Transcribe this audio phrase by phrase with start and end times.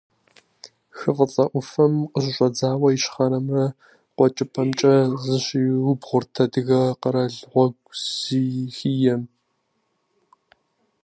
[0.97, 3.65] Хы Фӏыцӏэ ӏуфэм къыщыщӏэдзауэ ищхъэрэмрэ
[4.15, 4.93] къуэкӏыпӏэмкӏэ
[5.23, 7.69] зыщызиубгъурт адыгэ къэралыгъуэу
[8.23, 9.21] Зихием.